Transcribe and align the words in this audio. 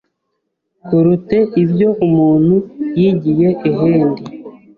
kurute 0.85 1.37
ibyo 1.63 1.89
umuntu 2.05 2.55
yigiye 2.99 3.49
ehendi. 3.69 4.23